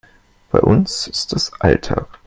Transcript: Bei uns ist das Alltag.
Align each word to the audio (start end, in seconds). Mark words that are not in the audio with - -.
Bei 0.49 0.59
uns 0.59 1.05
ist 1.05 1.31
das 1.31 1.53
Alltag. 1.61 2.07